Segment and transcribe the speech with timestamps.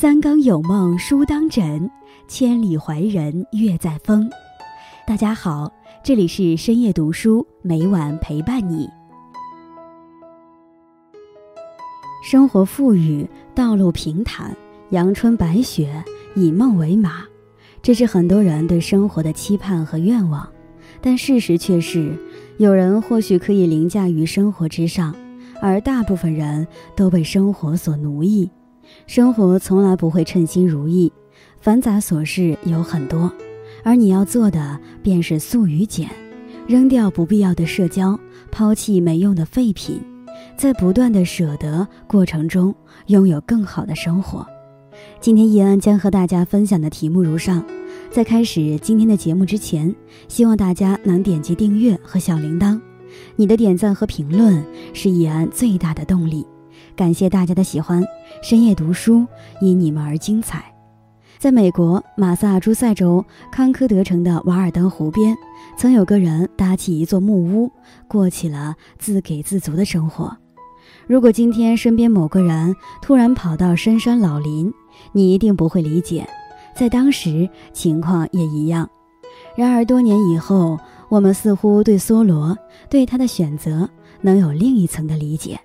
[0.00, 1.90] 三更有梦书当枕，
[2.26, 4.30] 千里怀人月在风。
[5.06, 5.70] 大家好，
[6.02, 8.88] 这里是深夜读书，每晚陪伴你。
[12.24, 14.56] 生活富裕，道路平坦，
[14.88, 16.02] 阳春白雪，
[16.34, 17.24] 以梦为马，
[17.82, 20.48] 这是很多人对生活的期盼和愿望。
[21.02, 22.16] 但事实却是，
[22.56, 25.14] 有人或许可以凌驾于生活之上，
[25.60, 28.50] 而大部分人都被生活所奴役。
[29.06, 31.12] 生活从来不会称心如意，
[31.60, 33.32] 繁杂琐事有很多，
[33.82, 36.08] 而你要做的便是素与简，
[36.66, 38.18] 扔掉不必要的社交，
[38.50, 40.00] 抛弃没用的废品，
[40.56, 42.74] 在不断的舍得过程中，
[43.06, 44.46] 拥有更好的生活。
[45.20, 47.64] 今天易安将和大家分享的题目如上。
[48.10, 49.94] 在开始今天的节目之前，
[50.28, 52.80] 希望大家能点击订阅和小铃铛，
[53.36, 56.44] 你的点赞和评论是易安最大的动力。
[56.96, 58.04] 感谢大家的喜欢，
[58.42, 59.26] 深夜读书
[59.60, 60.64] 因你们而精彩。
[61.38, 65.34] 在美国马萨诸塞州康科德城的瓦尔登湖边，
[65.78, 67.70] 曾有个人搭起一座木屋，
[68.06, 70.36] 过起了自给自足的生活。
[71.06, 74.72] 如果今天身边某个人突然跑到深山老林，
[75.12, 76.28] 你一定不会理解。
[76.76, 78.88] 在当时，情况也一样。
[79.56, 82.56] 然而多年以后，我们似乎对梭罗
[82.90, 83.88] 对他的选择
[84.20, 85.58] 能有另一层的理解。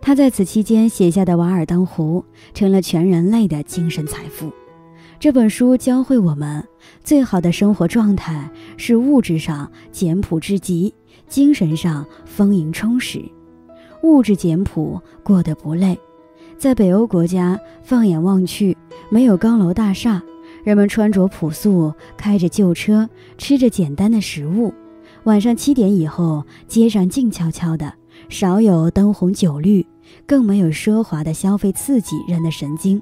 [0.00, 2.24] 他在此期间写下的《瓦尔登湖》
[2.56, 4.52] 成了全人类的精神财富。
[5.18, 6.62] 这本书教会我们，
[7.02, 10.94] 最好的生活状态是物质上简朴至极，
[11.26, 13.24] 精神上丰盈充实。
[14.02, 15.98] 物质简朴，过得不累。
[16.58, 18.76] 在北欧国家，放眼望去，
[19.08, 20.22] 没有高楼大厦。
[20.62, 23.08] 人们穿着朴素，开着旧车，
[23.38, 24.72] 吃着简单的食物。
[25.24, 27.92] 晚上七点以后，街上静悄悄的，
[28.28, 29.86] 少有灯红酒绿，
[30.26, 33.00] 更没有奢华的消费刺激人的神经。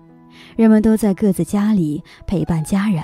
[0.57, 3.03] 人们都在各自家里陪伴家人。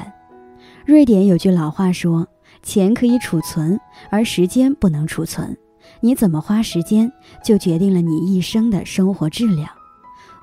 [0.85, 2.27] 瑞典有句老话说
[2.63, 3.79] ：“钱可以储存，
[4.11, 5.57] 而时间不能储存。
[6.01, 7.11] 你怎么花时间，
[7.45, 9.69] 就决定了你一生的生活质量。”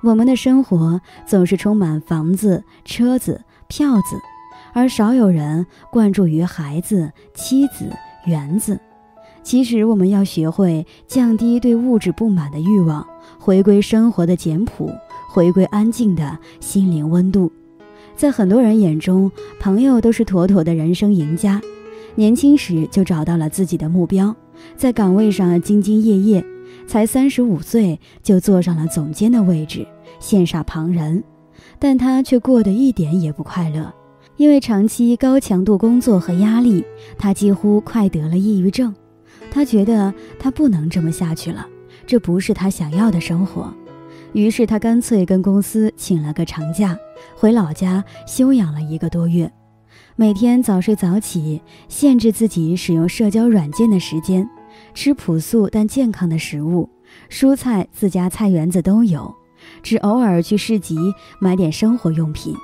[0.02, 3.42] 我们的生活总是充满房子、车子。
[3.70, 4.18] 票子，
[4.72, 7.92] 而少有人关注于孩子、妻子、
[8.24, 8.80] 园子。
[9.42, 13.06] 其实，我们要学会降低对物质不满的欲望，
[13.38, 14.90] 回归生活的简朴，
[15.28, 17.50] 回归安静的心灵温度。
[18.14, 21.60] 在很多人眼中，朋友都是妥妥的人生赢家，
[22.14, 24.34] 年轻时就找到了自己的目标，
[24.76, 26.44] 在岗位上兢兢业业，
[26.86, 29.86] 才三十五岁就坐上了总监的位置，
[30.20, 31.22] 羡煞旁人。
[31.78, 33.92] 但他却过得一点也不快乐，
[34.36, 36.84] 因为长期高强度工作和压力，
[37.16, 38.94] 他几乎快得了抑郁症。
[39.58, 41.66] 他觉得他不能这么下去了，
[42.06, 43.74] 这不是他想要的生活。
[44.32, 46.96] 于是他干脆跟公司请了个长假，
[47.34, 49.52] 回老家休养了一个多月，
[50.14, 54.48] 每天早睡早起，限制自己使用社交软件的时间，
[54.94, 56.88] 吃朴素但健康的食物，
[57.28, 59.34] 蔬菜自家菜园子都有。
[59.82, 60.96] 只偶尔去市集
[61.40, 62.54] 买点生活用品，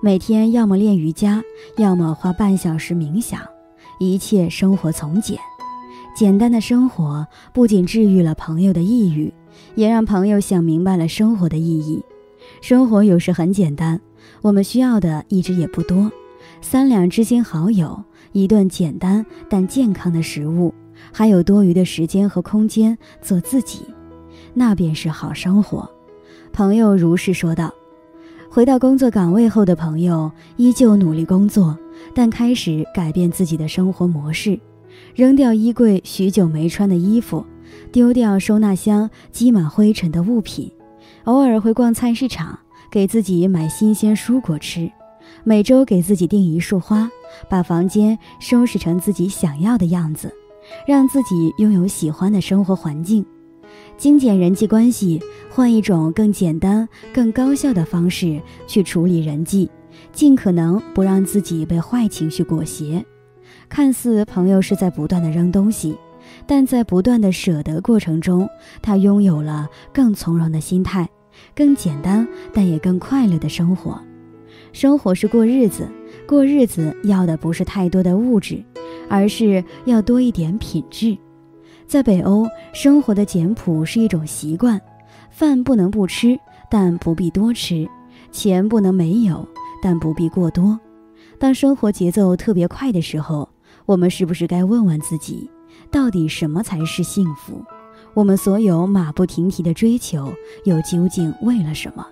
[0.00, 1.42] 每天要么练瑜伽，
[1.76, 3.38] 要么花半小时冥想，
[4.00, 5.38] 一切生活从简。
[6.18, 9.32] 简单的生活不仅治愈了朋友的抑郁，
[9.76, 12.02] 也让朋友想明白了生活的意义。
[12.60, 14.00] 生活有时很简单，
[14.42, 16.10] 我们需要的一直也不多，
[16.60, 18.02] 三两知心好友，
[18.32, 20.74] 一顿简单但健康的食物，
[21.12, 23.82] 还有多余的时间和空间做自己，
[24.54, 25.88] 那便是好生活。
[26.52, 27.72] 朋友如是说道。
[28.50, 31.78] 回到工作岗位后的朋友依旧努力工作，
[32.12, 34.58] 但开始改变自己的生活模式，
[35.18, 37.44] 扔掉衣柜许久没穿的衣服，
[37.90, 40.70] 丢掉收纳箱积满灰尘的物品，
[41.24, 42.56] 偶尔会逛菜市场，
[42.88, 44.88] 给自己买新鲜蔬果吃，
[45.42, 47.10] 每周给自己订一束花，
[47.50, 50.32] 把房间收拾成自己想要的样子，
[50.86, 53.26] 让自己拥有喜欢的生活环境。
[53.96, 59.68] 精简人际关系，换一种更简单、更高效的方式去处理人际，
[60.12, 63.04] 尽可能不让自己被坏情绪裹挟。
[63.68, 65.96] 看似朋友是在不断的扔东西，
[66.46, 68.48] 但在不断的舍得过程中，
[68.82, 71.08] 他拥有了更从容的心态，
[71.54, 74.00] 更简单但也更快乐的生活。
[74.72, 75.88] 生活是过日子，
[76.26, 78.62] 过日子要的不是太多的物质，
[79.08, 81.16] 而是要多一点品质。
[81.86, 84.78] 在北欧，生活的简朴是一种习惯，
[85.30, 86.38] 饭不能不吃，
[86.70, 87.88] 但不必多吃；
[88.30, 89.48] 钱不能没有，
[89.82, 90.78] 但不必过多。
[91.38, 93.48] 当生活节奏特别快的时候，
[93.86, 95.48] 我们是不是该问问自己，
[95.88, 97.64] 到底什么才是幸福？
[98.12, 100.32] 我们所有马不停蹄的追求，
[100.64, 102.04] 又究竟为了什么？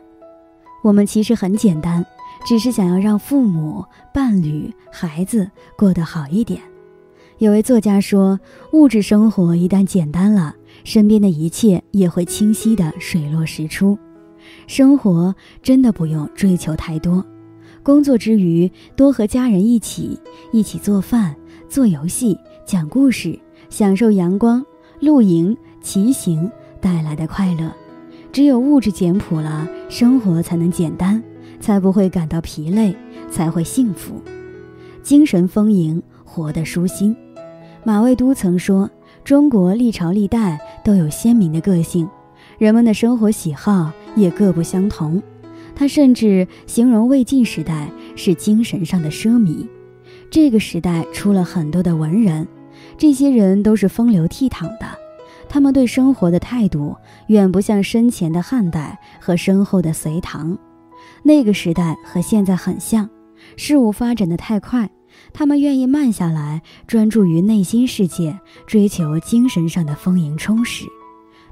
[0.84, 2.06] 我们其实很简单，
[2.46, 3.84] 只是想要让父母、
[4.14, 6.60] 伴侣、孩子过得好一点。
[7.38, 8.38] 有位作家说，
[8.72, 13.98] 物质生活一旦简单了，身边的一切也会清晰的水落石出。
[14.68, 17.24] 生活真的不用追求太多，
[17.86, 20.18] 工作之余多和家人一起
[20.50, 21.36] 一起做饭、
[21.68, 23.38] 做游戏、讲故事，
[23.70, 24.66] 享受阳光、
[24.98, 26.50] 露营、骑行
[26.80, 27.72] 带来的快乐。
[28.32, 31.22] 只有物质简朴了，生活才能简单，
[31.60, 32.92] 才不会感到疲累，
[33.30, 34.20] 才会幸福，
[35.00, 37.14] 精神丰盈，活得舒心。
[37.84, 38.90] 马未都曾说
[39.22, 42.08] ：“中国历朝历代都有鲜明的个性，
[42.58, 45.22] 人们的生活喜好也各不相同。”
[45.76, 49.64] 他甚至形容魏晋时代是精神上的奢靡。
[50.30, 52.48] 这个时代出了很多的文人，
[52.98, 54.86] 这些人都是风流倜傥的，
[55.48, 56.96] 他们对生活的态度
[57.28, 60.58] 远不像身前的汉代和身后的隋唐。
[61.22, 63.08] 那个时代和现在很像，
[63.56, 64.90] 事物发展的太快。
[65.32, 70.84] 他们愿意慢下来，专注于内心世界，追求精神上的丰盈充实。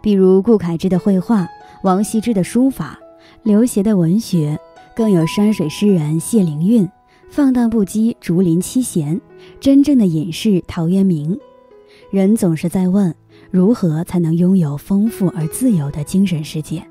[0.03, 1.47] 比如顾恺之的绘画，
[1.83, 2.99] 王羲之的书法，
[3.45, 4.59] 刘勰的文学，
[4.97, 6.89] 更有山水诗人谢灵运，
[7.29, 9.21] 放荡不羁竹林七贤，
[9.61, 11.39] 真正的隐士陶渊明。
[12.11, 13.15] 人总是在问，
[13.51, 16.83] 如何才能拥有丰富而自由的精神世界？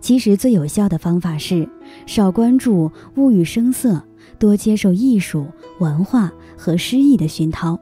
[0.00, 1.68] 其实最有效的方法是，
[2.04, 4.02] 少关注物欲声色。
[4.40, 5.46] 多接受艺术、
[5.78, 7.78] 文化和诗意的熏陶。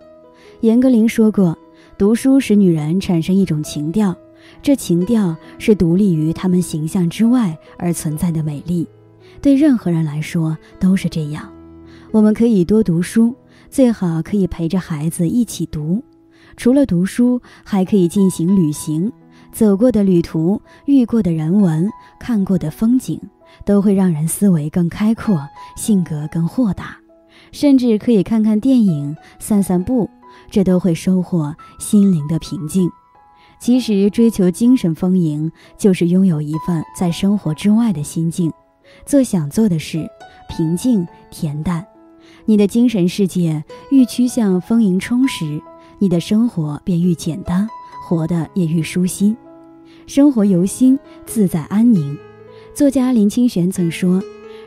[0.60, 1.56] 严歌苓说过
[1.96, 4.14] ：“读书使女人产生一种情调，
[4.62, 8.86] 这情调是独立于他们形象之外而存在的美丽。
[9.40, 11.50] 对任何人来说都是这样。
[12.10, 13.34] 我们可以多读书，
[13.70, 16.02] 最好可以陪着孩子一起读。
[16.56, 19.10] 除了读书，还可以进行旅行，
[19.52, 23.20] 走过的旅途、遇过的人文、看过的风景。”
[23.66, 25.44] 都会让人思维更开阔，
[25.76, 26.96] 性格更豁达，
[27.50, 30.08] 甚至可以看看电影、散散步，
[30.48, 32.88] 这都会收获心灵的平静。
[33.60, 38.50] 其实，追求精神丰盈，就是拥有一份在生活之外的心境，
[39.04, 40.08] 做想做的事，
[40.48, 41.86] 平静恬淡。
[42.46, 45.60] 你的精神世界愈趋向丰盈充实，
[45.98, 47.68] 你的生活便愈简单，
[48.08, 49.36] 活得也愈舒心，
[50.06, 52.16] 生活由心，自在安宁。
[52.72, 54.22] 作家林清玄曾说：“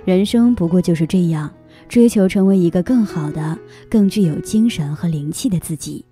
[0.05, 1.51] 人生不过就是这样，
[1.89, 3.57] 追求成为一个更好的、
[3.89, 6.05] 更具有精神和灵气的自己。”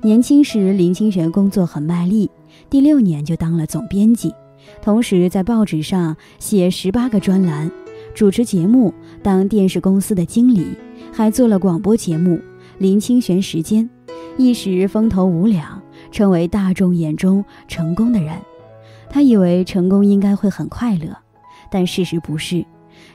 [0.00, 2.30] 年轻时，林清玄工作很卖力，
[2.70, 4.32] 第六年就当了总编辑，
[4.80, 7.68] 同时在报纸上写十八个专栏，
[8.14, 10.68] 主持节目，当电视公司的经理，
[11.12, 12.36] 还做了广播节目
[12.78, 13.90] 《林清玄时间》，
[14.36, 18.34] 一时风头无两，成为大众眼中成功的人。
[19.10, 21.08] 他以为成功应该会很快乐，
[21.72, 22.64] 但事实不是，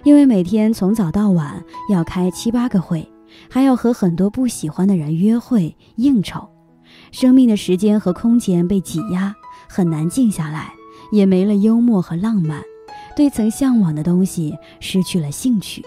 [0.03, 3.09] 因为每天从早到晚要开七八个会，
[3.49, 6.49] 还要和很多不喜欢的人约会应酬，
[7.13, 9.35] 生命的时间和空间被挤压，
[9.69, 10.73] 很难静下来，
[11.11, 12.59] 也没了幽默和浪漫，
[13.15, 15.85] 对曾向往的东西失去了兴趣。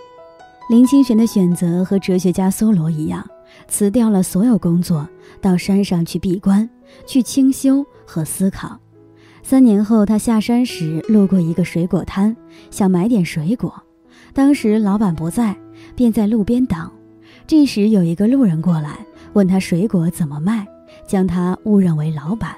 [0.70, 3.28] 林清玄的选择和哲学家梭罗一样，
[3.67, 5.06] 辞掉了所有工作，
[5.40, 6.70] 到山上去闭关，
[7.08, 8.79] 去清修和思考。
[9.43, 12.36] 三年后，他下山时路过一个水果摊，
[12.70, 13.74] 想买点水果。
[14.32, 15.56] 当时老板不在，
[15.96, 16.89] 便在路边等。
[17.48, 20.67] 这时有一个路人过来，问他水果怎么卖，
[21.06, 22.56] 将他误认为老板。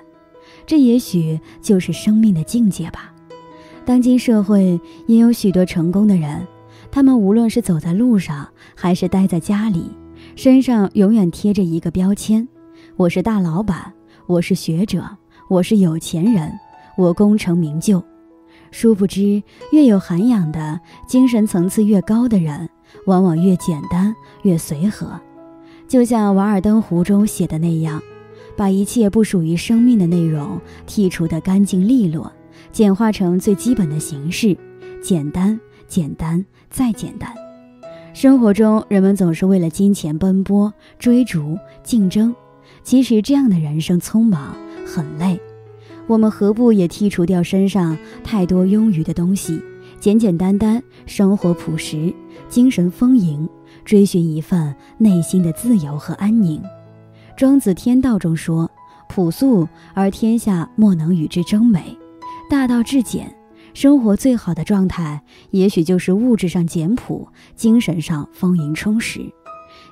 [0.67, 3.13] 这也许就是生命的境界吧。
[3.85, 6.47] 当今社会也有许多成功的人，
[6.91, 9.91] 他们无论是走在路上，还是待在家里，
[10.37, 12.47] 身上永远贴着一个标签：
[12.97, 13.93] 我是大老板，
[14.27, 15.09] 我是学者，
[15.49, 16.53] 我是有钱人。
[16.97, 18.03] 我功成名就，
[18.73, 19.41] 殊不知，
[19.71, 22.69] 越有涵养的精神层次越高的人，
[23.07, 24.13] 往往越简单
[24.43, 25.09] 越随和。
[25.87, 28.03] 就像《瓦尔登湖》中写的那样，
[28.59, 32.33] 把一切不属于生命的内容剔除得干净利落，
[32.73, 34.59] 简化成最基本的形式，
[35.01, 37.33] 简单，简单，再简单。
[38.13, 42.35] 生活中，人们总是为了金钱奔波、追逐、竞争，
[42.83, 45.41] 其实这样的人生匆忙，很累。
[46.09, 49.63] 我们何不也剔除掉身上太多庸余的东西，
[50.01, 52.13] 简简单单，生活朴实，
[52.49, 53.49] 精神丰盈，
[53.85, 56.61] 追寻一份内心的自由和安宁。
[57.39, 58.69] 庄子《天道》中说
[59.09, 61.97] ：“朴素而天下莫能与之争美。”
[62.51, 63.33] 大道至简，
[63.75, 69.21] 生活最好的状态，也许就是物质上简朴，精神上丰盈充实。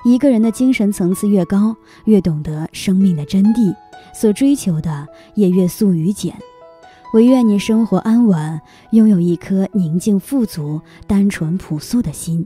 [0.04, 1.76] 一个人的精神层次越高，
[2.06, 3.72] 越懂得生命的真谛。
[4.12, 6.34] 所追求的也越素与简，
[7.14, 8.60] 唯愿你生活安稳，
[8.90, 12.44] 拥有一颗宁静、富足、单纯、朴素的心。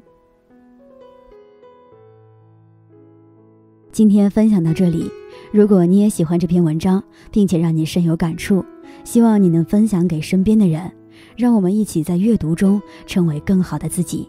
[3.92, 5.10] 今天分享到这里，
[5.52, 8.64] 如果你也喜欢这篇文章，并且让你深有感触，
[9.04, 10.90] 希望你能分享给身边的人，
[11.36, 14.28] 让我们一起在阅读中成为更好的自己。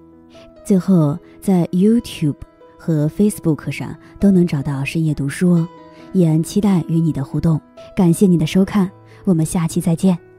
[0.66, 2.36] 最后，在 YouTube
[2.76, 5.68] 和 Facebook 上都能找到深夜读书哦，
[6.12, 7.62] 也期待与你的互动。
[7.96, 8.90] 感谢你的收看，
[9.26, 10.31] 我们下期再见。